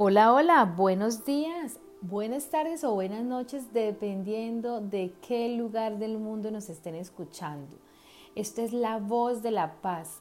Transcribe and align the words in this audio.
Hola, 0.00 0.32
hola, 0.32 0.64
buenos 0.64 1.24
días, 1.24 1.80
buenas 2.02 2.50
tardes 2.50 2.84
o 2.84 2.94
buenas 2.94 3.24
noches, 3.24 3.72
dependiendo 3.72 4.80
de 4.80 5.12
qué 5.26 5.48
lugar 5.48 5.98
del 5.98 6.18
mundo 6.18 6.52
nos 6.52 6.68
estén 6.68 6.94
escuchando. 6.94 7.76
Esta 8.36 8.62
es 8.62 8.72
la 8.72 8.98
voz 8.98 9.42
de 9.42 9.50
la 9.50 9.80
paz 9.80 10.20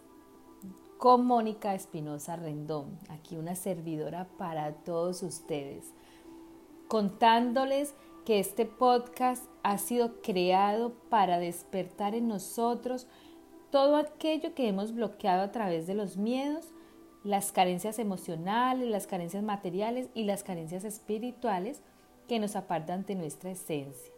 con 0.98 1.28
Mónica 1.28 1.76
Espinosa 1.76 2.38
Rendón, 2.38 2.98
aquí 3.10 3.38
una 3.38 3.54
servidora 3.54 4.28
para 4.40 4.74
todos 4.78 5.21
ustedes, 5.21 5.94
contándoles 6.87 7.94
que 8.25 8.39
este 8.39 8.65
podcast 8.65 9.46
ha 9.62 9.78
sido 9.78 10.23
creado 10.23 10.94
para 11.12 11.37
despertar 11.37 12.15
en 12.15 12.28
nosotros 12.28 13.05
todo 13.69 13.96
aquello 13.96 14.55
que 14.55 14.69
hemos 14.69 14.91
bloqueado 14.96 15.44
a 15.44 15.51
través 15.51 15.85
de 15.85 15.94
los 15.94 16.17
miedos 16.17 16.73
las 17.27 17.52
carencias 17.52 17.99
emocionales, 17.99 18.89
las 18.89 19.05
carencias 19.05 19.44
materiales 19.44 20.07
y 20.13 20.23
las 20.23 20.44
carencias 20.44 20.85
espirituales 20.85 21.81
que 22.30 22.40
nos 22.40 22.55
apartan 22.55 23.05
de 23.05 23.16
nuestra 23.16 23.52
esencia, 23.52 24.13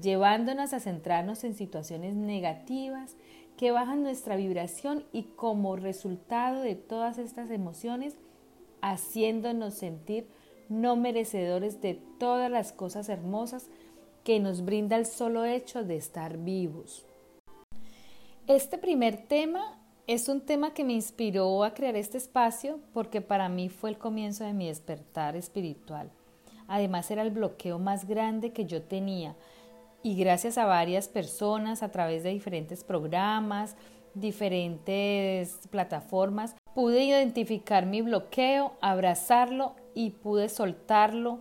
llevándonos 0.00 0.72
a 0.72 0.80
centrarnos 0.80 1.44
en 1.44 1.54
situaciones 1.54 2.14
negativas 2.14 3.16
que 3.58 3.70
bajan 3.70 4.02
nuestra 4.02 4.36
vibración 4.36 5.04
y 5.12 5.24
como 5.24 5.76
resultado 5.76 6.62
de 6.62 6.74
todas 6.74 7.18
estas 7.18 7.50
emociones, 7.50 8.16
haciéndonos 8.80 9.74
sentir 9.74 10.26
no 10.70 10.96
merecedores 10.96 11.82
de 11.82 12.00
todas 12.18 12.50
las 12.50 12.72
cosas 12.72 13.10
hermosas 13.10 13.68
que 14.24 14.40
nos 14.40 14.64
brinda 14.64 14.96
el 14.96 15.04
solo 15.04 15.44
hecho 15.44 15.84
de 15.84 15.96
estar 15.96 16.38
vivos. 16.38 17.04
Este 18.46 18.78
primer 18.78 19.18
tema 19.18 19.81
es 20.06 20.28
un 20.28 20.40
tema 20.40 20.74
que 20.74 20.84
me 20.84 20.92
inspiró 20.92 21.62
a 21.62 21.74
crear 21.74 21.94
este 21.96 22.18
espacio 22.18 22.80
porque 22.92 23.20
para 23.20 23.48
mí 23.48 23.68
fue 23.68 23.90
el 23.90 23.98
comienzo 23.98 24.44
de 24.44 24.52
mi 24.52 24.66
despertar 24.66 25.36
espiritual. 25.36 26.10
Además 26.66 27.10
era 27.10 27.22
el 27.22 27.30
bloqueo 27.30 27.78
más 27.78 28.06
grande 28.06 28.52
que 28.52 28.66
yo 28.66 28.82
tenía 28.82 29.36
y 30.02 30.16
gracias 30.16 30.58
a 30.58 30.64
varias 30.64 31.06
personas 31.08 31.82
a 31.82 31.90
través 31.90 32.24
de 32.24 32.30
diferentes 32.30 32.82
programas, 32.82 33.76
diferentes 34.14 35.60
plataformas, 35.70 36.56
pude 36.74 37.04
identificar 37.04 37.86
mi 37.86 38.02
bloqueo, 38.02 38.72
abrazarlo 38.80 39.76
y 39.94 40.10
pude 40.10 40.48
soltarlo 40.48 41.40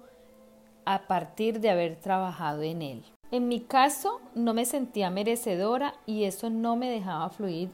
a 0.85 1.07
partir 1.07 1.59
de 1.59 1.69
haber 1.72 1.95
trabajado 1.95 2.61
en 2.61 2.81
él. 2.83 3.03
En 3.31 3.47
mi 3.47 3.61
caso 3.61 4.22
no 4.35 4.53
me 4.53 4.66
sentía 4.66 5.09
merecedora 5.09 5.95
y 6.05 6.25
eso 6.25 6.50
no 6.50 6.75
me 6.75 6.89
dejaba 6.89 7.30
fluir 7.30 7.72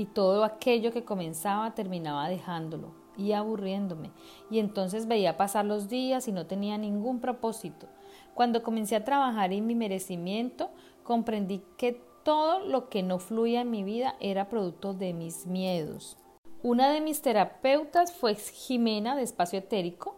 y 0.00 0.06
todo 0.06 0.44
aquello 0.44 0.92
que 0.92 1.04
comenzaba 1.04 1.74
terminaba 1.74 2.30
dejándolo 2.30 2.94
y 3.18 3.32
aburriéndome. 3.32 4.10
Y 4.50 4.58
entonces 4.58 5.06
veía 5.06 5.36
pasar 5.36 5.66
los 5.66 5.90
días 5.90 6.26
y 6.26 6.32
no 6.32 6.46
tenía 6.46 6.78
ningún 6.78 7.20
propósito. 7.20 7.86
Cuando 8.32 8.62
comencé 8.62 8.96
a 8.96 9.04
trabajar 9.04 9.52
en 9.52 9.66
mi 9.66 9.74
merecimiento, 9.74 10.70
comprendí 11.02 11.62
que 11.76 12.00
todo 12.24 12.60
lo 12.60 12.88
que 12.88 13.02
no 13.02 13.18
fluía 13.18 13.60
en 13.60 13.70
mi 13.70 13.84
vida 13.84 14.16
era 14.20 14.48
producto 14.48 14.94
de 14.94 15.12
mis 15.12 15.46
miedos. 15.46 16.16
Una 16.62 16.90
de 16.90 17.02
mis 17.02 17.20
terapeutas 17.20 18.10
fue 18.10 18.34
Jimena 18.36 19.16
de 19.16 19.22
Espacio 19.22 19.58
Etérico. 19.58 20.16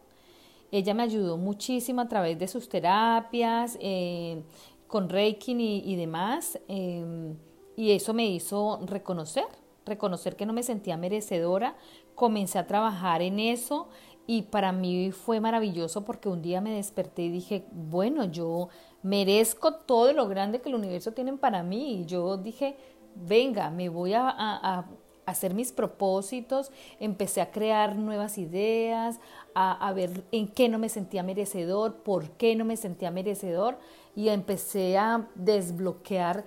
Ella 0.71 0.95
me 0.95 1.03
ayudó 1.03 1.39
muchísimo 1.39 2.03
a 2.03 2.09
través 2.09 2.39
de 2.39 2.47
sus 2.47 2.69
terapias, 2.69 3.77
eh, 3.81 4.45
con 4.87 5.09
Reiki 5.09 5.57
y, 5.85 5.97
demás, 5.97 6.61
eh, 6.69 7.35
y 7.77 7.91
eso 7.91 8.15
me 8.15 8.27
hizo 8.27 8.79
reconocer 8.85 9.62
reconocer 9.87 10.37
que 10.37 10.47
no 10.47 10.53
me 10.53 10.63
sentía 10.63 10.97
merecedora, 10.97 11.77
comencé 12.15 12.59
a 12.59 12.67
trabajar 12.67 13.23
en 13.23 13.41
eso 13.41 13.89
y 14.27 14.43
para 14.43 14.73
mí 14.73 15.11
fue 15.11 15.41
maravilloso 15.41 16.05
porque 16.05 16.29
un 16.29 16.43
día 16.43 16.61
me 16.61 16.75
desperté 16.75 17.23
y 17.23 17.31
dije, 17.31 17.65
bueno, 17.73 18.25
yo 18.25 18.69
merezco 19.03 19.75
todo 19.75 20.13
lo 20.13 20.29
grande 20.29 20.61
que 20.61 20.69
el 20.69 20.77
universo 20.77 21.13
tiene 21.13 21.33
para 21.35 21.63
mí 21.63 22.01
y 22.01 22.05
yo 22.07 22.37
dije, 22.37 22.77
venga, 23.15 23.71
me 23.71 23.89
voy 23.89 24.15
a, 24.15 24.87
hacer 25.25 25.55
mis 25.55 25.71
propósitos, 25.71 26.73
empecé 26.98 27.41
a 27.41 27.53
crear 27.53 27.97
nuevas 27.97 28.39
ideas, 28.39 29.21
a, 29.55 29.92
ver 29.92 30.25
en 30.33 30.48
qué 30.48 30.69
no 30.69 30.79
me 30.79 30.89
sentía 30.89 31.23
merecedor, 31.23 32.03
por 32.03 32.31
qué 32.31 32.57
no 32.57 32.65
me 32.65 32.77
sentía 32.77 33.11
merecedor. 33.11 33.79
Y 34.17 34.29
empecé 34.29 34.98
a 34.98 35.29
desbloquear 35.37 36.45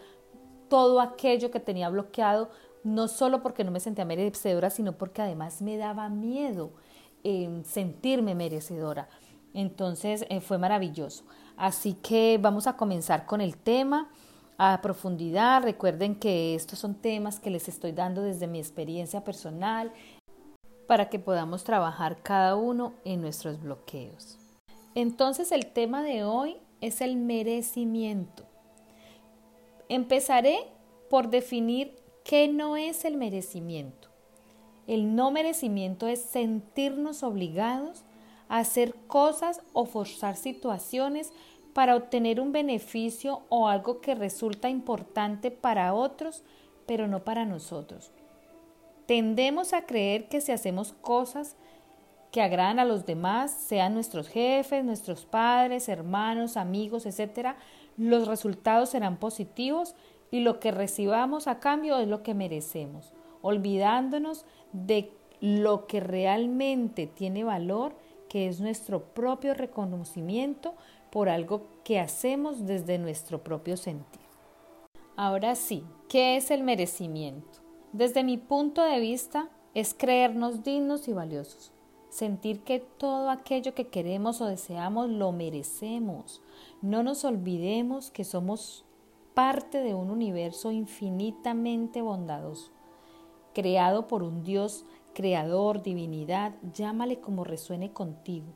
todo 0.68 1.00
aquello 1.00 1.52
que 1.52 1.60
tenía 1.60 1.90
bloqueado 1.90 2.50
no 2.86 3.08
solo 3.08 3.42
porque 3.42 3.64
no 3.64 3.72
me 3.72 3.80
sentía 3.80 4.06
merecedora, 4.06 4.70
sino 4.70 4.94
porque 4.94 5.24
además 5.24 5.62
me 5.62 5.76
daba 5.76 6.08
miedo 6.08 6.72
eh, 7.24 7.62
sentirme 7.66 8.36
merecedora. 8.36 9.10
Entonces 9.56 10.26
eh, 10.30 10.40
fue 10.40 10.60
maravilloso. 10.60 11.26
Así 11.58 11.94
que 11.94 12.38
vamos 12.40 12.68
a 12.68 12.78
comenzar 12.78 13.26
con 13.26 13.42
el 13.42 13.58
tema 13.58 14.10
a 14.60 14.80
profundidad. 14.82 15.64
Recuerden 15.64 16.16
que 16.16 16.54
estos 16.54 16.78
son 16.78 16.94
temas 16.94 17.40
que 17.40 17.50
les 17.50 17.68
estoy 17.68 17.92
dando 17.92 18.22
desde 18.22 18.48
mi 18.48 18.60
experiencia 18.60 19.24
personal 19.24 19.92
para 20.88 21.10
que 21.10 21.18
podamos 21.18 21.64
trabajar 21.64 22.22
cada 22.22 22.56
uno 22.56 22.94
en 23.04 23.20
nuestros 23.20 23.60
bloqueos. 23.60 24.38
Entonces 24.94 25.52
el 25.52 25.66
tema 25.66 26.04
de 26.04 26.24
hoy 26.24 26.58
es 26.82 27.02
el 27.02 27.16
merecimiento. 27.16 28.44
Empezaré 29.90 30.60
por 31.10 31.30
definir 31.30 32.05
¿Qué 32.26 32.48
no 32.48 32.76
es 32.76 33.06
el 33.06 33.18
merecimiento? 33.18 34.08
El 34.88 35.16
no 35.16 35.30
merecimiento 35.30 36.08
es 36.08 36.20
sentirnos 36.20 37.22
obligados 37.22 38.04
a 38.50 38.58
hacer 38.58 38.96
cosas 39.06 39.62
o 39.74 39.86
forzar 39.86 40.36
situaciones 40.36 41.32
para 41.76 41.96
obtener 41.96 42.42
un 42.42 42.52
beneficio 42.52 43.44
o 43.50 43.68
algo 43.68 44.02
que 44.02 44.16
resulta 44.16 44.70
importante 44.70 45.52
para 45.52 45.94
otros, 45.94 46.44
pero 46.88 47.08
no 47.08 47.24
para 47.24 47.46
nosotros. 47.46 48.12
Tendemos 49.06 49.74
a 49.74 49.86
creer 49.86 50.28
que 50.28 50.42
si 50.42 50.52
hacemos 50.52 50.94
cosas 50.94 51.56
que 52.32 52.42
agradan 52.42 52.80
a 52.80 52.86
los 52.86 53.06
demás, 53.06 53.52
sean 53.52 53.94
nuestros 53.94 54.30
jefes, 54.30 54.84
nuestros 54.84 55.26
padres, 55.28 55.90
hermanos, 55.90 56.58
amigos, 56.58 57.06
etc., 57.06 57.50
los 57.98 58.28
resultados 58.28 58.90
serán 58.90 59.18
positivos 59.18 59.96
y 60.32 60.42
lo 60.42 60.60
que 60.60 60.72
recibamos 60.72 61.48
a 61.48 61.60
cambio 61.60 61.98
es 61.98 62.08
lo 62.08 62.24
que 62.24 62.34
merecemos, 62.34 63.14
olvidándonos 63.42 64.46
de 64.74 65.12
lo 65.40 65.88
que 65.88 66.00
realmente 66.00 67.08
tiene 67.08 67.44
valor, 67.44 67.96
que 68.30 68.48
es 68.48 68.60
nuestro 68.60 69.04
propio 69.04 69.54
reconocimiento 69.54 70.74
por 71.12 71.30
algo 71.30 71.68
que 71.84 72.00
hacemos 72.00 72.66
desde 72.66 72.98
nuestro 72.98 73.44
propio 73.44 73.78
sentir. 73.78 74.22
Ahora 75.16 75.56
sí, 75.56 75.84
¿qué 76.10 76.36
es 76.36 76.52
el 76.52 76.64
merecimiento? 76.64 77.60
Desde 77.94 78.24
mi 78.24 78.38
punto 78.38 78.84
de 78.84 79.00
vista, 79.00 79.50
es 79.74 79.94
creernos 79.94 80.64
dignos 80.64 81.08
y 81.08 81.14
valiosos, 81.14 81.72
sentir 82.10 82.62
que 82.62 82.80
todo 82.80 83.30
aquello 83.30 83.74
que 83.74 83.88
queremos 83.88 84.42
o 84.42 84.46
deseamos 84.46 85.10
lo 85.10 85.32
merecemos. 85.32 86.42
No 86.82 87.04
nos 87.04 87.24
olvidemos 87.24 88.10
que 88.12 88.24
somos 88.24 88.86
parte 89.36 89.84
de 89.84 89.94
un 89.94 90.10
universo 90.10 90.72
infinitamente 90.72 92.02
bondadoso, 92.02 92.72
creado 93.54 94.08
por 94.08 94.24
un 94.24 94.44
Dios 94.44 94.86
creador, 95.14 95.84
divinidad, 95.84 96.54
llámale 96.74 97.20
como 97.20 97.44
resuene 97.44 97.92
contigo, 97.92 98.48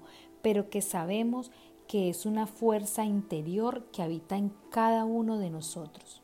pero 0.41 0.69
que 0.69 0.81
sabemos 0.81 1.51
que 1.87 2.09
es 2.09 2.25
una 2.25 2.47
fuerza 2.47 3.03
interior 3.03 3.85
que 3.91 4.03
habita 4.03 4.37
en 4.37 4.53
cada 4.71 5.05
uno 5.05 5.37
de 5.37 5.49
nosotros. 5.49 6.21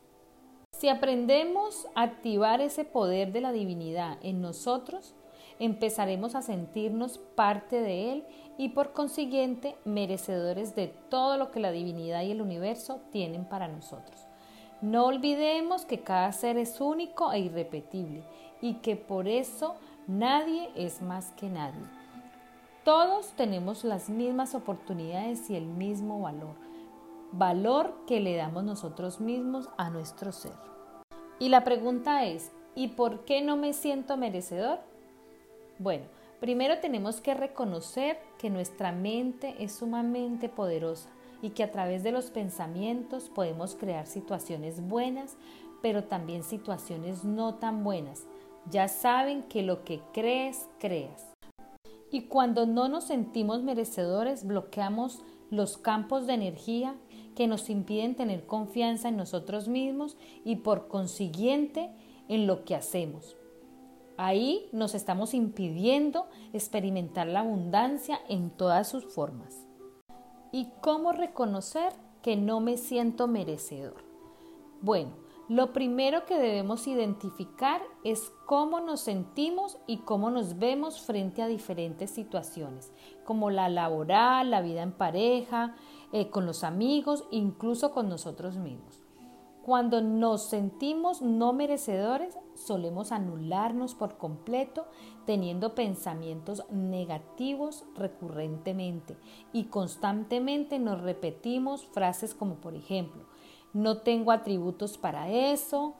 Si 0.72 0.88
aprendemos 0.88 1.86
a 1.94 2.02
activar 2.02 2.60
ese 2.60 2.84
poder 2.84 3.32
de 3.32 3.40
la 3.40 3.52
divinidad 3.52 4.18
en 4.22 4.40
nosotros, 4.40 5.14
empezaremos 5.58 6.34
a 6.34 6.42
sentirnos 6.42 7.18
parte 7.18 7.80
de 7.80 8.12
Él 8.12 8.24
y 8.58 8.70
por 8.70 8.92
consiguiente 8.92 9.76
merecedores 9.84 10.74
de 10.76 10.88
todo 11.08 11.36
lo 11.36 11.50
que 11.50 11.60
la 11.60 11.72
divinidad 11.72 12.22
y 12.22 12.30
el 12.30 12.42
universo 12.42 13.00
tienen 13.10 13.46
para 13.46 13.68
nosotros. 13.68 14.25
No 14.82 15.06
olvidemos 15.06 15.86
que 15.86 16.00
cada 16.00 16.30
ser 16.32 16.58
es 16.58 16.82
único 16.82 17.32
e 17.32 17.38
irrepetible 17.40 18.22
y 18.60 18.74
que 18.74 18.94
por 18.94 19.26
eso 19.26 19.76
nadie 20.06 20.70
es 20.76 21.00
más 21.00 21.30
que 21.32 21.48
nadie. 21.48 21.80
Todos 22.84 23.32
tenemos 23.32 23.84
las 23.84 24.10
mismas 24.10 24.54
oportunidades 24.54 25.48
y 25.48 25.56
el 25.56 25.64
mismo 25.64 26.20
valor, 26.20 26.54
valor 27.32 27.94
que 28.06 28.20
le 28.20 28.36
damos 28.36 28.64
nosotros 28.64 29.18
mismos 29.18 29.70
a 29.78 29.88
nuestro 29.88 30.30
ser. 30.30 30.52
Y 31.38 31.48
la 31.48 31.64
pregunta 31.64 32.26
es, 32.26 32.52
¿y 32.74 32.88
por 32.88 33.24
qué 33.24 33.40
no 33.40 33.56
me 33.56 33.72
siento 33.72 34.18
merecedor? 34.18 34.80
Bueno, 35.78 36.04
primero 36.38 36.80
tenemos 36.80 37.22
que 37.22 37.32
reconocer 37.32 38.18
que 38.38 38.50
nuestra 38.50 38.92
mente 38.92 39.56
es 39.58 39.74
sumamente 39.74 40.50
poderosa 40.50 41.15
y 41.42 41.50
que 41.50 41.62
a 41.62 41.70
través 41.70 42.02
de 42.02 42.12
los 42.12 42.30
pensamientos 42.30 43.28
podemos 43.28 43.74
crear 43.74 44.06
situaciones 44.06 44.80
buenas, 44.80 45.36
pero 45.82 46.04
también 46.04 46.42
situaciones 46.42 47.24
no 47.24 47.54
tan 47.54 47.84
buenas. 47.84 48.26
Ya 48.70 48.88
saben 48.88 49.42
que 49.44 49.62
lo 49.62 49.84
que 49.84 50.00
crees, 50.12 50.68
creas. 50.78 51.36
Y 52.10 52.22
cuando 52.22 52.66
no 52.66 52.88
nos 52.88 53.04
sentimos 53.04 53.62
merecedores, 53.62 54.46
bloqueamos 54.46 55.20
los 55.50 55.76
campos 55.76 56.26
de 56.26 56.34
energía 56.34 56.96
que 57.34 57.46
nos 57.46 57.68
impiden 57.70 58.16
tener 58.16 58.46
confianza 58.46 59.08
en 59.08 59.16
nosotros 59.16 59.68
mismos 59.68 60.16
y 60.44 60.56
por 60.56 60.88
consiguiente 60.88 61.90
en 62.28 62.46
lo 62.46 62.64
que 62.64 62.74
hacemos. 62.74 63.36
Ahí 64.16 64.68
nos 64.72 64.94
estamos 64.94 65.34
impidiendo 65.34 66.26
experimentar 66.52 67.26
la 67.26 67.40
abundancia 67.40 68.18
en 68.28 68.50
todas 68.50 68.88
sus 68.88 69.04
formas. 69.04 69.66
¿Y 70.56 70.68
cómo 70.80 71.12
reconocer 71.12 71.92
que 72.22 72.34
no 72.34 72.60
me 72.60 72.78
siento 72.78 73.28
merecedor? 73.28 74.02
Bueno, 74.80 75.10
lo 75.50 75.74
primero 75.74 76.24
que 76.24 76.38
debemos 76.38 76.86
identificar 76.86 77.82
es 78.04 78.32
cómo 78.46 78.80
nos 78.80 79.00
sentimos 79.00 79.76
y 79.86 79.98
cómo 79.98 80.30
nos 80.30 80.58
vemos 80.58 81.02
frente 81.02 81.42
a 81.42 81.46
diferentes 81.46 82.10
situaciones, 82.10 82.90
como 83.26 83.50
la 83.50 83.68
laboral, 83.68 84.50
la 84.50 84.62
vida 84.62 84.80
en 84.80 84.92
pareja, 84.92 85.74
eh, 86.12 86.30
con 86.30 86.46
los 86.46 86.64
amigos, 86.64 87.24
incluso 87.30 87.90
con 87.90 88.08
nosotros 88.08 88.56
mismos. 88.56 89.05
Cuando 89.66 90.00
nos 90.00 90.42
sentimos 90.42 91.22
no 91.22 91.52
merecedores, 91.52 92.38
solemos 92.54 93.10
anularnos 93.10 93.96
por 93.96 94.16
completo 94.16 94.86
teniendo 95.24 95.74
pensamientos 95.74 96.62
negativos 96.70 97.84
recurrentemente 97.96 99.16
y 99.52 99.64
constantemente 99.64 100.78
nos 100.78 101.00
repetimos 101.00 101.84
frases 101.84 102.32
como 102.32 102.60
por 102.60 102.76
ejemplo, 102.76 103.24
no 103.72 104.02
tengo 104.02 104.30
atributos 104.30 104.98
para 104.98 105.30
eso, 105.30 105.94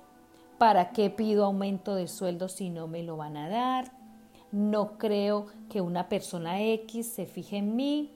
¿para 0.59 0.93
qué 0.93 1.11
pido 1.11 1.45
aumento 1.45 1.97
de 1.97 2.07
sueldo 2.07 2.49
si 2.49 2.71
no 2.71 2.87
me 2.87 3.03
lo 3.03 3.17
van 3.17 3.37
a 3.37 3.49
dar? 3.49 3.91
No 4.53 4.97
creo 4.97 5.47
que 5.69 5.81
una 5.81 6.09
persona 6.09 6.63
X 6.63 7.09
se 7.09 7.27
fije 7.27 7.57
en 7.57 7.75
mí. 7.75 8.13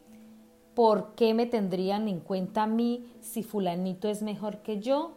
¿Por 0.76 1.17
qué 1.17 1.35
me 1.35 1.47
tendrían 1.47 2.06
en 2.06 2.20
cuenta 2.20 2.62
a 2.62 2.67
mí 2.69 3.12
si 3.20 3.43
fulanito 3.43 4.06
es 4.06 4.23
mejor 4.23 4.58
que 4.58 4.79
yo? 4.79 5.17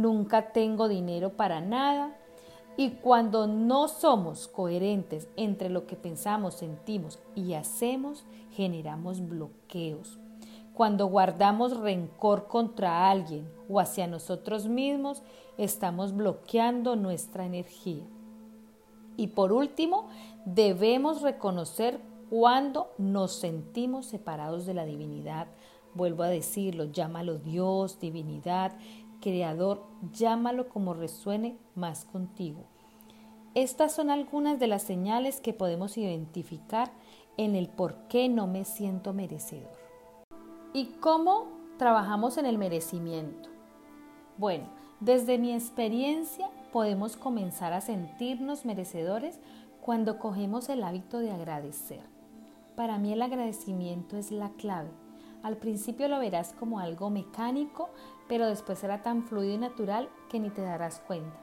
Nunca 0.00 0.52
tengo 0.52 0.88
dinero 0.88 1.36
para 1.36 1.60
nada. 1.60 2.16
Y 2.76 2.90
cuando 2.90 3.46
no 3.46 3.86
somos 3.86 4.48
coherentes 4.48 5.28
entre 5.36 5.70
lo 5.70 5.86
que 5.86 5.94
pensamos, 5.94 6.54
sentimos 6.54 7.20
y 7.36 7.54
hacemos, 7.54 8.24
generamos 8.50 9.26
bloqueos, 9.28 10.18
cuando 10.72 11.06
guardamos 11.06 11.76
rencor 11.76 12.48
contra 12.48 13.08
alguien 13.08 13.48
o 13.68 13.78
hacia 13.78 14.08
nosotros 14.08 14.66
mismos, 14.66 15.22
estamos 15.56 16.16
bloqueando 16.16 16.96
nuestra 16.96 17.46
energía. 17.46 18.02
Y 19.16 19.28
por 19.28 19.52
último, 19.52 20.08
debemos 20.44 21.22
reconocer 21.22 22.00
cuando 22.28 22.90
nos 22.98 23.34
sentimos 23.34 24.06
separados 24.06 24.66
de 24.66 24.74
la 24.74 24.84
divinidad. 24.84 25.46
Vuelvo 25.94 26.24
a 26.24 26.28
decirlo, 26.28 26.86
llámalo 26.86 27.38
Dios, 27.38 28.00
divinidad, 28.00 28.72
creador, 29.24 29.82
llámalo 30.12 30.68
como 30.68 30.92
resuene 30.92 31.56
más 31.74 32.04
contigo. 32.04 32.64
Estas 33.54 33.94
son 33.94 34.10
algunas 34.10 34.60
de 34.60 34.66
las 34.66 34.82
señales 34.82 35.40
que 35.40 35.54
podemos 35.54 35.96
identificar 35.96 36.92
en 37.38 37.54
el 37.54 37.70
por 37.70 38.06
qué 38.08 38.28
no 38.28 38.46
me 38.46 38.66
siento 38.66 39.14
merecedor. 39.14 39.72
¿Y 40.74 40.88
cómo 41.00 41.46
trabajamos 41.78 42.36
en 42.36 42.44
el 42.44 42.58
merecimiento? 42.58 43.48
Bueno, 44.36 44.66
desde 45.00 45.38
mi 45.38 45.54
experiencia 45.54 46.50
podemos 46.70 47.16
comenzar 47.16 47.72
a 47.72 47.80
sentirnos 47.80 48.66
merecedores 48.66 49.40
cuando 49.80 50.18
cogemos 50.18 50.68
el 50.68 50.84
hábito 50.84 51.18
de 51.20 51.30
agradecer. 51.30 52.02
Para 52.76 52.98
mí 52.98 53.14
el 53.14 53.22
agradecimiento 53.22 54.18
es 54.18 54.30
la 54.30 54.50
clave. 54.50 54.90
Al 55.42 55.58
principio 55.58 56.08
lo 56.08 56.18
verás 56.18 56.54
como 56.54 56.78
algo 56.78 57.10
mecánico, 57.10 57.90
pero 58.28 58.46
después 58.46 58.78
será 58.78 59.02
tan 59.02 59.22
fluido 59.24 59.54
y 59.54 59.58
natural 59.58 60.08
que 60.28 60.40
ni 60.40 60.50
te 60.50 60.62
darás 60.62 61.00
cuenta. 61.06 61.36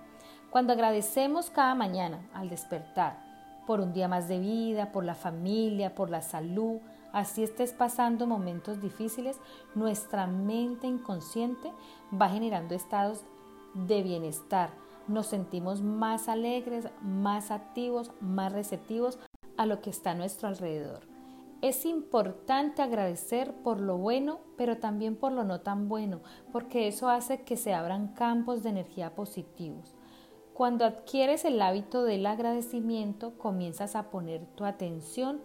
Cuando 0.49 0.73
agradecemos 0.73 1.49
cada 1.49 1.75
mañana 1.75 2.27
al 2.33 2.49
despertar 2.49 3.17
por 3.65 3.79
un 3.79 3.93
día 3.93 4.07
más 4.07 4.27
de 4.27 4.39
vida, 4.39 4.91
por 4.91 5.05
la 5.05 5.15
familia, 5.15 5.95
por 5.95 6.09
la 6.09 6.21
salud, 6.21 6.79
así 7.13 7.43
estés 7.43 7.73
pasando 7.73 8.27
momentos 8.27 8.81
difíciles, 8.81 9.39
nuestra 9.75 10.27
mente 10.27 10.87
inconsciente 10.87 11.71
va 12.13 12.29
generando 12.29 12.75
estados 12.75 13.23
de 13.73 14.03
bienestar. 14.03 14.71
Nos 15.07 15.27
sentimos 15.27 15.81
más 15.81 16.27
alegres, 16.27 16.87
más 17.01 17.51
activos, 17.51 18.11
más 18.19 18.51
receptivos 18.51 19.19
a 19.57 19.65
lo 19.65 19.81
que 19.81 19.89
está 19.89 20.11
a 20.11 20.15
nuestro 20.15 20.47
alrededor. 20.47 21.10
Es 21.61 21.85
importante 21.85 22.81
agradecer 22.81 23.53
por 23.53 23.79
lo 23.79 23.97
bueno, 23.97 24.39
pero 24.57 24.77
también 24.77 25.15
por 25.15 25.31
lo 25.31 25.43
no 25.43 25.61
tan 25.61 25.87
bueno, 25.87 26.21
porque 26.51 26.87
eso 26.87 27.07
hace 27.07 27.43
que 27.43 27.55
se 27.55 27.73
abran 27.73 28.09
campos 28.09 28.63
de 28.63 28.69
energía 28.69 29.13
positivos. 29.13 29.93
Cuando 30.53 30.85
adquieres 30.85 31.45
el 31.45 31.61
hábito 31.61 32.03
del 32.03 32.25
agradecimiento, 32.25 33.37
comienzas 33.37 33.95
a 33.95 34.09
poner 34.09 34.45
tu 34.55 34.65
atención 34.65 35.39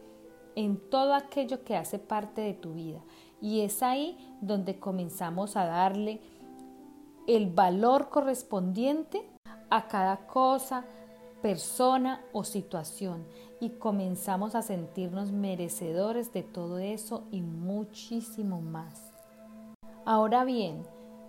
en 0.55 0.79
todo 0.91 1.15
aquello 1.15 1.65
que 1.65 1.77
hace 1.77 1.99
parte 1.99 2.41
de 2.41 2.55
tu 2.55 2.73
vida. 2.73 3.01
Y 3.41 3.61
es 3.61 3.83
ahí 3.83 4.17
donde 4.41 4.81
comenzamos 4.81 5.57
a 5.57 5.67
darle 5.67 6.21
el 7.27 7.51
valor 7.51 8.09
correspondiente 8.09 9.23
a 9.69 9.87
cada 9.89 10.27
cosa, 10.27 10.87
persona 11.43 12.25
o 12.33 12.45
situación 12.45 13.25
y 13.61 13.71
comenzamos 13.71 14.55
a 14.55 14.63
sentirnos 14.63 15.33
merecedores 15.33 16.33
de 16.33 16.43
todo 16.43 16.79
eso 16.79 17.25
y 17.31 17.43
muchísimo 17.43 18.61
más. 18.61 19.13
Ahora 20.05 20.45
bien, 20.45 20.83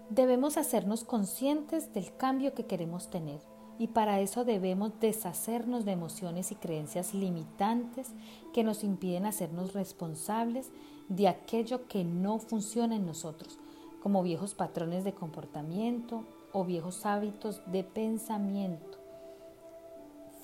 debemos 0.10 0.58
hacernos 0.58 1.04
conscientes 1.04 1.94
del 1.94 2.16
cambio 2.16 2.54
que 2.54 2.66
queremos 2.66 3.10
tener 3.10 3.42
y 3.80 3.88
para 3.88 4.20
eso 4.20 4.44
debemos 4.44 5.00
deshacernos 5.00 5.86
de 5.86 5.92
emociones 5.92 6.52
y 6.52 6.56
creencias 6.56 7.14
limitantes 7.14 8.12
que 8.54 8.64
nos 8.64 8.84
impiden 8.84 9.26
hacernos 9.26 9.74
responsables 9.74 10.72
de 11.10 11.28
aquello 11.28 11.88
que 11.88 12.04
no 12.04 12.40
funciona 12.40 12.96
en 12.96 13.06
nosotros, 13.06 13.60
como 14.02 14.24
viejos 14.24 14.56
patrones 14.56 15.04
de 15.04 15.14
comportamiento 15.14 16.24
o 16.54 16.66
viejos 16.66 17.06
hábitos 17.06 17.62
de 17.72 17.84
pensamiento. 17.84 18.87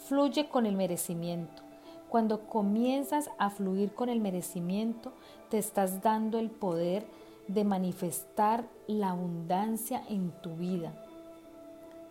Fluye 0.07 0.49
con 0.49 0.65
el 0.65 0.75
merecimiento. 0.75 1.63
Cuando 2.09 2.47
comienzas 2.47 3.29
a 3.37 3.49
fluir 3.49 3.93
con 3.93 4.09
el 4.09 4.19
merecimiento, 4.19 5.13
te 5.49 5.57
estás 5.57 6.01
dando 6.01 6.39
el 6.39 6.51
poder 6.51 7.05
de 7.47 7.63
manifestar 7.63 8.65
la 8.85 9.11
abundancia 9.11 10.03
en 10.09 10.31
tu 10.41 10.55
vida. 10.57 10.93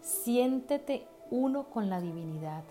Siéntete 0.00 1.06
uno 1.30 1.64
con 1.64 1.90
la 1.90 2.00
divinidad. 2.00 2.64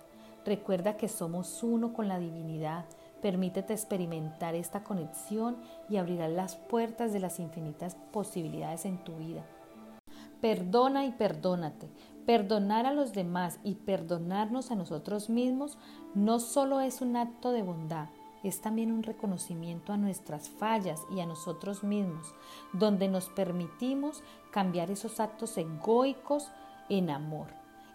Recuerda 0.44 0.98
que 0.98 1.08
somos 1.08 1.62
uno 1.62 1.94
con 1.94 2.08
la 2.08 2.18
divinidad. 2.18 2.86
Permítete 3.22 3.74
experimentar 3.74 4.56
esta 4.56 4.84
conexión 4.84 5.58
y 5.88 5.98
abrirás 5.98 6.32
las 6.32 6.56
puertas 6.56 7.14
de 7.14 7.20
las 7.20 7.40
infinitas 7.40 7.96
posibilidades 8.12 8.86
en 8.86 8.98
tu 9.04 9.16
vida. 9.18 9.46
Perdona 10.42 11.06
y 11.06 11.12
perdónate. 11.12 11.88
Perdonar 12.26 12.86
a 12.86 12.94
los 12.94 13.14
demás 13.14 13.60
y 13.64 13.76
perdonarnos 13.76 14.72
a 14.72 14.76
nosotros 14.76 15.30
mismos 15.30 15.78
no 16.14 16.40
solo 16.40 16.80
es 16.80 17.02
un 17.02 17.16
acto 17.16 17.52
de 17.52 17.64
bondad, 17.64 18.10
es 18.44 18.62
también 18.62 18.92
un 18.92 19.04
reconocimiento 19.04 19.94
a 19.94 19.98
nuestras 19.98 20.50
fallas 20.50 21.02
y 21.16 21.20
a 21.20 21.26
nosotros 21.26 21.84
mismos, 21.84 22.34
donde 22.74 23.08
nos 23.08 23.30
permitimos 23.30 24.24
cambiar 24.52 24.92
esos 24.92 25.20
actos 25.20 25.58
egoicos 25.58 26.52
en 26.90 27.10
amor. 27.10 27.48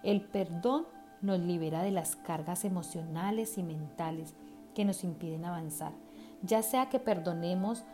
El 0.03 0.23
perdón 0.23 0.87
nos 1.23 1.41
libera 1.41 1.83
de 1.83 1.91
las 1.91 2.17
cargas 2.17 2.65
emocionales 2.65 3.59
y 3.59 3.63
mentales 3.63 4.35
que 4.75 4.85
nos 4.85 5.05
impiden 5.05 5.45
avanzar, 5.45 5.93
ya 6.43 6.63
sea 6.63 6.89
que 6.89 7.01
perdonemos 7.01 7.85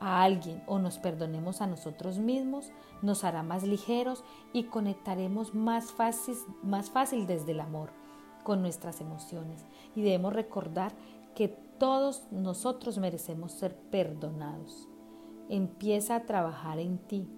a 0.00 0.22
alguien 0.22 0.62
o 0.66 0.78
nos 0.78 0.98
perdonemos 0.98 1.60
a 1.60 1.66
nosotros 1.66 2.18
mismos, 2.18 2.72
nos 3.02 3.22
hará 3.22 3.42
más 3.42 3.62
ligeros 3.62 4.24
y 4.52 4.64
conectaremos 4.64 5.54
más 5.54 5.92
fácil, 5.92 6.36
más 6.62 6.90
fácil 6.90 7.26
desde 7.26 7.52
el 7.52 7.60
amor 7.60 7.90
con 8.42 8.62
nuestras 8.62 9.00
emociones. 9.00 9.64
Y 9.94 10.02
debemos 10.02 10.32
recordar 10.32 10.92
que 11.34 11.48
todos 11.48 12.24
nosotros 12.30 12.98
merecemos 12.98 13.52
ser 13.52 13.76
perdonados. 13.76 14.88
Empieza 15.48 16.16
a 16.16 16.26
trabajar 16.26 16.78
en 16.78 16.98
ti. 16.98 17.28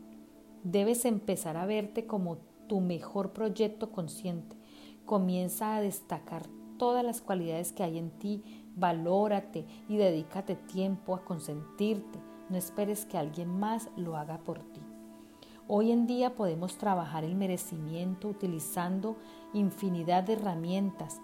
Debes 0.64 1.04
empezar 1.04 1.56
a 1.56 1.66
verte 1.66 2.06
como 2.06 2.38
tu 2.68 2.80
mejor 2.80 3.32
proyecto 3.32 3.90
consciente. 3.90 4.56
Comienza 5.04 5.76
a 5.76 5.80
destacar 5.80 6.42
todas 6.78 7.04
las 7.04 7.20
cualidades 7.20 7.72
que 7.72 7.82
hay 7.82 7.98
en 7.98 8.10
ti, 8.10 8.42
valórate 8.74 9.66
y 9.88 9.96
dedícate 9.96 10.56
tiempo 10.56 11.14
a 11.14 11.24
consentirte. 11.24 12.31
No 12.52 12.58
esperes 12.58 13.06
que 13.06 13.16
alguien 13.16 13.48
más 13.48 13.88
lo 13.96 14.14
haga 14.14 14.36
por 14.44 14.58
ti. 14.58 14.82
Hoy 15.68 15.90
en 15.90 16.06
día 16.06 16.34
podemos 16.34 16.76
trabajar 16.76 17.24
el 17.24 17.34
merecimiento 17.34 18.28
utilizando 18.28 19.16
infinidad 19.54 20.24
de 20.24 20.34
herramientas. 20.34 21.22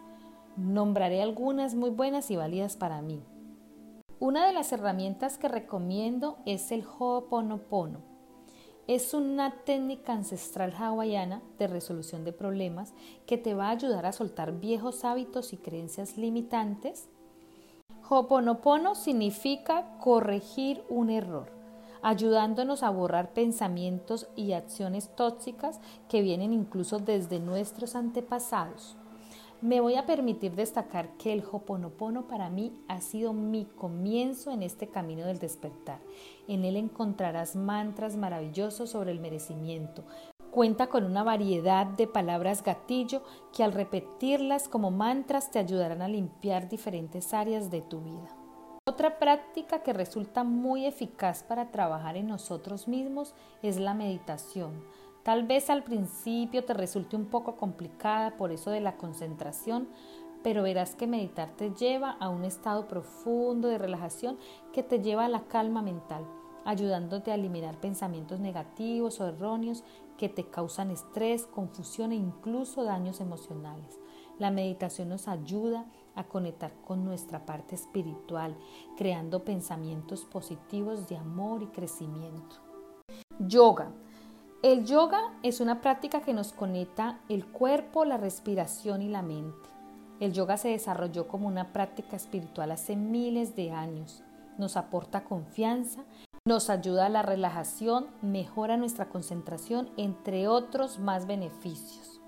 Nombraré 0.56 1.20
algunas 1.20 1.74
muy 1.74 1.90
buenas 1.90 2.30
y 2.30 2.36
válidas 2.36 2.78
para 2.78 3.02
mí. 3.02 3.22
Una 4.18 4.46
de 4.46 4.54
las 4.54 4.72
herramientas 4.72 5.36
que 5.36 5.48
recomiendo 5.48 6.38
es 6.46 6.72
el 6.72 6.82
Ho'oponopono. 6.82 8.00
Es 8.86 9.12
una 9.12 9.50
técnica 9.66 10.14
ancestral 10.14 10.72
hawaiana 10.78 11.42
de 11.58 11.66
resolución 11.66 12.24
de 12.24 12.32
problemas 12.32 12.94
que 13.26 13.36
te 13.36 13.52
va 13.52 13.66
a 13.66 13.72
ayudar 13.72 14.06
a 14.06 14.12
soltar 14.12 14.60
viejos 14.60 15.04
hábitos 15.04 15.52
y 15.52 15.58
creencias 15.58 16.16
limitantes. 16.16 17.10
Ho'oponopono 18.10 18.94
significa 18.94 19.84
corregir 20.00 20.82
un 20.88 21.10
error, 21.10 21.52
ayudándonos 22.00 22.82
a 22.82 22.88
borrar 22.88 23.34
pensamientos 23.34 24.28
y 24.34 24.52
acciones 24.52 25.14
tóxicas 25.14 25.78
que 26.08 26.22
vienen 26.22 26.54
incluso 26.54 27.00
desde 27.00 27.38
nuestros 27.38 27.94
antepasados. 27.94 28.96
Me 29.60 29.82
voy 29.82 29.96
a 29.96 30.06
permitir 30.06 30.54
destacar 30.54 31.18
que 31.18 31.34
el 31.34 31.44
Hoponopono 31.52 32.26
para 32.28 32.48
mí 32.48 32.72
ha 32.88 33.02
sido 33.02 33.34
mi 33.34 33.66
comienzo 33.66 34.52
en 34.52 34.62
este 34.62 34.86
camino 34.86 35.26
del 35.26 35.38
despertar. 35.38 35.98
En 36.46 36.64
él 36.64 36.76
encontrarás 36.76 37.56
mantras 37.56 38.16
maravillosos 38.16 38.88
sobre 38.88 39.10
el 39.10 39.20
merecimiento. 39.20 40.02
Cuenta 40.58 40.88
con 40.88 41.04
una 41.04 41.22
variedad 41.22 41.86
de 41.86 42.08
palabras 42.08 42.64
gatillo 42.64 43.22
que 43.56 43.62
al 43.62 43.72
repetirlas 43.72 44.66
como 44.66 44.90
mantras 44.90 45.52
te 45.52 45.60
ayudarán 45.60 46.02
a 46.02 46.08
limpiar 46.08 46.68
diferentes 46.68 47.32
áreas 47.32 47.70
de 47.70 47.80
tu 47.80 48.00
vida. 48.00 48.36
Otra 48.84 49.20
práctica 49.20 49.84
que 49.84 49.92
resulta 49.92 50.42
muy 50.42 50.84
eficaz 50.84 51.44
para 51.44 51.70
trabajar 51.70 52.16
en 52.16 52.26
nosotros 52.26 52.88
mismos 52.88 53.36
es 53.62 53.78
la 53.78 53.94
meditación. 53.94 54.82
Tal 55.22 55.46
vez 55.46 55.70
al 55.70 55.84
principio 55.84 56.64
te 56.64 56.74
resulte 56.74 57.14
un 57.14 57.26
poco 57.26 57.54
complicada 57.54 58.36
por 58.36 58.50
eso 58.50 58.72
de 58.72 58.80
la 58.80 58.96
concentración, 58.96 59.86
pero 60.42 60.64
verás 60.64 60.96
que 60.96 61.06
meditar 61.06 61.50
te 61.50 61.70
lleva 61.70 62.16
a 62.18 62.30
un 62.30 62.44
estado 62.44 62.88
profundo 62.88 63.68
de 63.68 63.78
relajación 63.78 64.36
que 64.72 64.82
te 64.82 64.98
lleva 64.98 65.26
a 65.26 65.28
la 65.28 65.42
calma 65.42 65.82
mental, 65.82 66.26
ayudándote 66.68 67.32
a 67.32 67.34
eliminar 67.34 67.80
pensamientos 67.80 68.40
negativos 68.40 69.22
o 69.22 69.26
erróneos 69.26 69.84
que 70.18 70.28
te 70.28 70.44
causan 70.44 70.90
estrés, 70.90 71.46
confusión 71.46 72.12
e 72.12 72.16
incluso 72.16 72.84
daños 72.84 73.22
emocionales. 73.22 73.98
La 74.38 74.50
meditación 74.50 75.08
nos 75.08 75.28
ayuda 75.28 75.86
a 76.14 76.24
conectar 76.24 76.74
con 76.86 77.06
nuestra 77.06 77.46
parte 77.46 77.74
espiritual, 77.74 78.54
creando 78.98 79.46
pensamientos 79.46 80.26
positivos 80.26 81.08
de 81.08 81.16
amor 81.16 81.62
y 81.62 81.68
crecimiento. 81.68 82.56
Yoga. 83.38 83.90
El 84.62 84.84
yoga 84.84 85.32
es 85.42 85.60
una 85.60 85.80
práctica 85.80 86.20
que 86.20 86.34
nos 86.34 86.52
conecta 86.52 87.20
el 87.30 87.46
cuerpo, 87.46 88.04
la 88.04 88.18
respiración 88.18 89.00
y 89.00 89.08
la 89.08 89.22
mente. 89.22 89.70
El 90.20 90.34
yoga 90.34 90.58
se 90.58 90.68
desarrolló 90.68 91.28
como 91.28 91.48
una 91.48 91.72
práctica 91.72 92.16
espiritual 92.16 92.72
hace 92.72 92.94
miles 92.94 93.56
de 93.56 93.70
años. 93.70 94.22
Nos 94.58 94.76
aporta 94.76 95.24
confianza, 95.24 96.04
nos 96.48 96.70
ayuda 96.70 97.04
a 97.04 97.08
la 97.10 97.20
relajación, 97.20 98.06
mejora 98.22 98.78
nuestra 98.78 99.10
concentración, 99.10 99.90
entre 99.98 100.48
otros 100.48 100.98
más 100.98 101.26
beneficios. 101.26 102.22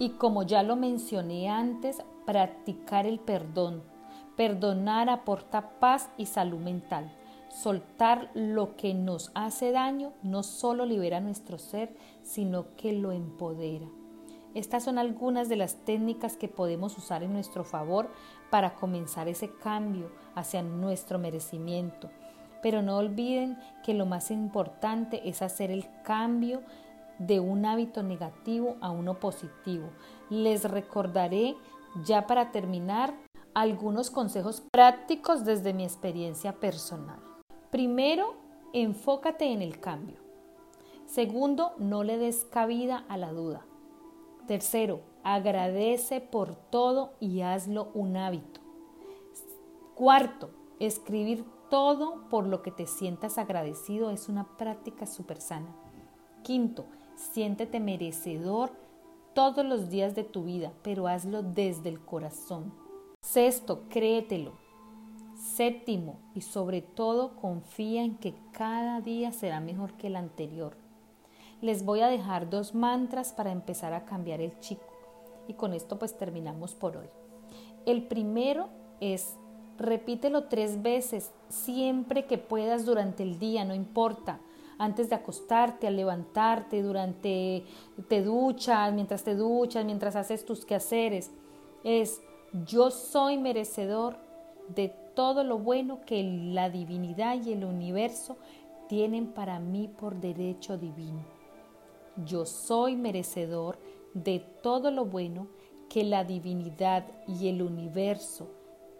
Y 0.00 0.10
como 0.10 0.42
ya 0.42 0.64
lo 0.64 0.74
mencioné 0.74 1.48
antes, 1.48 2.02
practicar 2.26 3.06
el 3.06 3.20
perdón. 3.20 3.84
Perdonar 4.36 5.08
aporta 5.08 5.78
paz 5.78 6.10
y 6.16 6.26
salud 6.26 6.58
mental. 6.58 7.12
Soltar 7.48 8.28
lo 8.34 8.74
que 8.74 8.92
nos 8.92 9.30
hace 9.36 9.70
daño 9.70 10.14
no 10.24 10.42
solo 10.42 10.84
libera 10.84 11.20
nuestro 11.20 11.58
ser, 11.58 11.94
sino 12.22 12.74
que 12.74 12.92
lo 12.92 13.12
empodera. 13.12 13.86
Estas 14.54 14.82
son 14.82 14.98
algunas 14.98 15.48
de 15.48 15.54
las 15.54 15.76
técnicas 15.84 16.36
que 16.36 16.48
podemos 16.48 16.98
usar 16.98 17.22
en 17.22 17.34
nuestro 17.34 17.62
favor 17.62 18.10
para 18.50 18.74
comenzar 18.74 19.28
ese 19.28 19.48
cambio 19.48 20.10
hacia 20.34 20.60
nuestro 20.62 21.20
merecimiento. 21.20 22.10
Pero 22.62 22.82
no 22.82 22.96
olviden 22.96 23.58
que 23.84 23.94
lo 23.94 24.06
más 24.06 24.30
importante 24.30 25.28
es 25.28 25.42
hacer 25.42 25.70
el 25.70 25.86
cambio 26.02 26.62
de 27.18 27.40
un 27.40 27.66
hábito 27.66 28.02
negativo 28.02 28.76
a 28.80 28.90
uno 28.90 29.18
positivo. 29.20 29.90
Les 30.30 30.64
recordaré 30.64 31.56
ya 32.04 32.26
para 32.26 32.52
terminar 32.52 33.14
algunos 33.54 34.10
consejos 34.10 34.62
prácticos 34.70 35.44
desde 35.44 35.72
mi 35.72 35.84
experiencia 35.84 36.52
personal. 36.52 37.18
Primero, 37.70 38.36
enfócate 38.72 39.52
en 39.52 39.62
el 39.62 39.80
cambio. 39.80 40.18
Segundo, 41.06 41.72
no 41.78 42.04
le 42.04 42.18
des 42.18 42.44
cabida 42.44 43.04
a 43.08 43.16
la 43.16 43.32
duda. 43.32 43.64
Tercero, 44.46 45.00
agradece 45.24 46.20
por 46.20 46.54
todo 46.54 47.12
y 47.20 47.40
hazlo 47.40 47.90
un 47.94 48.16
hábito. 48.16 48.60
Cuarto, 49.94 50.50
escribir 50.78 51.44
todo 51.70 52.28
por 52.28 52.46
lo 52.46 52.62
que 52.62 52.70
te 52.70 52.86
sientas 52.86 53.38
agradecido 53.38 54.10
es 54.10 54.28
una 54.28 54.56
práctica 54.56 55.06
súper 55.06 55.40
sana. 55.40 55.74
Quinto, 56.42 56.86
siéntete 57.16 57.80
merecedor 57.80 58.72
todos 59.34 59.64
los 59.64 59.90
días 59.90 60.14
de 60.14 60.24
tu 60.24 60.44
vida, 60.44 60.72
pero 60.82 61.06
hazlo 61.06 61.42
desde 61.42 61.88
el 61.88 62.00
corazón. 62.00 62.72
Sexto, 63.20 63.82
créetelo. 63.88 64.52
Séptimo, 65.36 66.18
y 66.34 66.40
sobre 66.40 66.82
todo 66.82 67.36
confía 67.36 68.02
en 68.02 68.16
que 68.16 68.34
cada 68.52 69.00
día 69.00 69.30
será 69.30 69.60
mejor 69.60 69.92
que 69.92 70.08
el 70.08 70.16
anterior. 70.16 70.76
Les 71.60 71.84
voy 71.84 72.00
a 72.00 72.08
dejar 72.08 72.50
dos 72.50 72.74
mantras 72.74 73.32
para 73.32 73.52
empezar 73.52 73.92
a 73.92 74.04
cambiar 74.04 74.40
el 74.40 74.58
chico. 74.58 74.82
Y 75.46 75.54
con 75.54 75.74
esto 75.74 75.98
pues 75.98 76.16
terminamos 76.16 76.74
por 76.74 76.96
hoy. 76.96 77.08
El 77.86 78.06
primero 78.06 78.68
es 79.00 79.36
repítelo 79.76 80.44
tres 80.44 80.82
veces 80.82 81.30
siempre 81.48 82.26
que 82.26 82.38
puedas 82.38 82.84
durante 82.84 83.22
el 83.22 83.38
día, 83.38 83.64
no 83.64 83.74
importa. 83.74 84.40
Antes 84.78 85.08
de 85.10 85.16
acostarte, 85.16 85.88
al 85.88 85.96
levantarte, 85.96 86.82
durante 86.82 87.64
te 88.08 88.22
duchas, 88.22 88.92
mientras 88.92 89.24
te 89.24 89.34
duchas, 89.34 89.84
mientras 89.84 90.14
haces 90.14 90.44
tus 90.44 90.64
quehaceres. 90.64 91.32
Es 91.82 92.20
yo 92.66 92.90
soy 92.90 93.38
merecedor 93.38 94.16
de 94.68 94.88
todo 95.14 95.42
lo 95.42 95.58
bueno 95.58 96.00
que 96.06 96.22
la 96.22 96.70
divinidad 96.70 97.42
y 97.42 97.52
el 97.52 97.64
universo 97.64 98.36
tienen 98.88 99.26
para 99.26 99.58
mí 99.58 99.88
por 99.88 100.16
derecho 100.16 100.78
divino. 100.78 101.22
Yo 102.24 102.46
soy 102.46 102.96
merecedor 102.96 103.78
de 104.14 104.40
todo 104.62 104.90
lo 104.90 105.04
bueno 105.04 105.48
que 105.88 106.04
la 106.04 106.24
divinidad 106.24 107.04
y 107.26 107.48
el 107.48 107.62
universo 107.62 108.48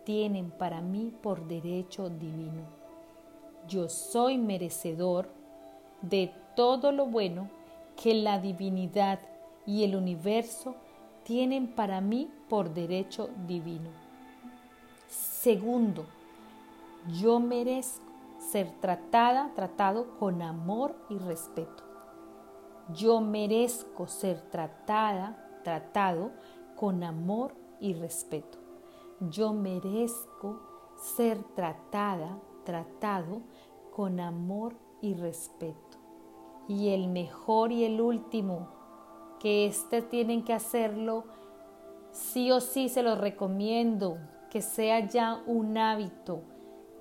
tienen 0.08 0.50
para 0.50 0.80
mí 0.80 1.12
por 1.22 1.46
derecho 1.46 2.08
divino. 2.08 2.62
Yo 3.68 3.90
soy 3.90 4.38
merecedor 4.38 5.28
de 6.00 6.32
todo 6.56 6.92
lo 6.92 7.04
bueno 7.04 7.50
que 8.02 8.14
la 8.14 8.38
divinidad 8.38 9.18
y 9.66 9.84
el 9.84 9.94
universo 9.94 10.76
tienen 11.24 11.66
para 11.66 12.00
mí 12.00 12.30
por 12.48 12.72
derecho 12.72 13.28
divino. 13.46 13.90
Segundo, 15.08 16.06
yo 17.20 17.38
merezco 17.38 18.10
ser 18.38 18.70
tratada, 18.80 19.52
tratado 19.54 20.16
con 20.18 20.40
amor 20.40 20.96
y 21.10 21.18
respeto. 21.18 21.82
Yo 22.94 23.20
merezco 23.20 24.06
ser 24.06 24.40
tratada, 24.40 25.60
tratado 25.64 26.30
con 26.76 27.04
amor 27.04 27.52
y 27.78 27.92
respeto. 27.92 28.57
Yo 29.20 29.52
merezco 29.52 30.60
ser 30.96 31.42
tratada, 31.54 32.38
tratado 32.64 33.42
con 33.90 34.20
amor 34.20 34.76
y 35.00 35.14
respeto. 35.14 35.98
Y 36.68 36.90
el 36.90 37.08
mejor 37.08 37.72
y 37.72 37.84
el 37.84 38.00
último, 38.00 38.68
que 39.40 39.66
este 39.66 40.02
tienen 40.02 40.44
que 40.44 40.52
hacerlo, 40.52 41.24
sí 42.12 42.52
o 42.52 42.60
sí 42.60 42.88
se 42.88 43.02
los 43.02 43.18
recomiendo, 43.18 44.18
que 44.50 44.62
sea 44.62 45.00
ya 45.00 45.42
un 45.46 45.76
hábito. 45.78 46.42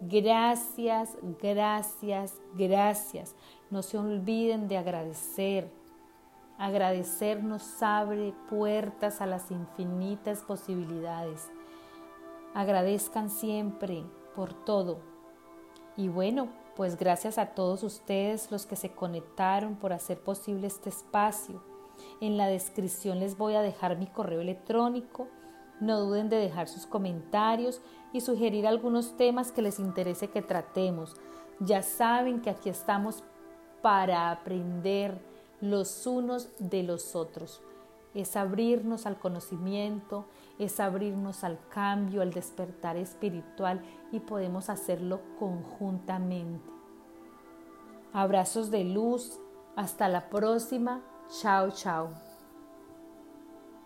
Gracias, 0.02 1.18
gracias, 1.42 2.34
gracias. 2.56 3.36
No 3.70 3.82
se 3.84 3.98
olviden 3.98 4.68
de 4.68 4.78
agradecer. 4.78 5.72
Agradecer 6.58 7.44
nos 7.44 7.84
abre 7.84 8.34
puertas 8.50 9.22
a 9.22 9.28
las 9.28 9.52
infinitas 9.52 10.42
posibilidades. 10.42 11.52
Agradezcan 12.58 13.30
siempre 13.30 14.04
por 14.36 14.54
todo. 14.54 15.00
Y 15.96 16.08
bueno, 16.10 16.50
pues 16.76 16.98
gracias 16.98 17.38
a 17.38 17.54
todos 17.54 17.84
ustedes 17.84 18.52
los 18.52 18.66
que 18.66 18.76
se 18.76 18.92
conectaron 18.92 19.76
por 19.76 19.94
hacer 19.94 20.20
posible 20.20 20.68
este 20.68 20.90
espacio. 20.90 21.64
En 22.22 22.38
la 22.38 22.48
descripción 22.48 23.20
les 23.20 23.38
voy 23.38 23.54
a 23.54 23.62
dejar 23.62 23.98
mi 23.98 24.08
correo 24.08 24.42
electrónico 24.42 25.28
no 25.80 26.00
duden 26.00 26.30
de 26.30 26.38
dejar 26.38 26.68
sus 26.68 26.86
comentarios 26.86 27.82
y 28.12 28.22
sugerir 28.22 28.66
algunos 28.66 29.16
temas 29.16 29.52
que 29.52 29.62
les 29.62 29.80
interese 29.80 30.30
que 30.30 30.42
tratemos. 30.42 31.16
Ya 31.60 31.84
saben 31.84 32.42
que 32.42 32.50
aquí 32.50 32.70
estamos 32.70 33.24
para 33.82 34.32
aprender 34.32 35.20
los 35.62 36.08
unos 36.08 36.50
de 36.60 36.84
los 36.84 37.16
otros. 37.16 37.62
Es 38.18 38.36
abrirnos 38.36 39.06
al 39.06 39.20
conocimiento, 39.20 40.26
es 40.58 40.80
abrirnos 40.80 41.44
al 41.44 41.60
cambio, 41.70 42.24
al 42.24 42.34
despertar 42.34 42.98
espiritual 42.98 43.82
y 44.12 44.20
podemos 44.20 44.70
hacerlo 44.70 45.22
conjuntamente. 45.38 46.68
Abrazos 48.14 48.72
de 48.72 48.84
luz, 48.84 49.40
hasta 49.76 50.10
la 50.10 50.30
próxima, 50.30 51.02
chao 51.30 51.70
chao. 51.70 52.27